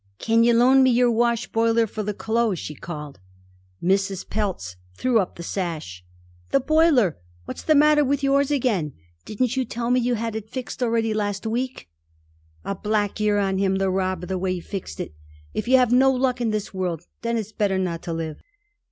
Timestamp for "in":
16.41-16.49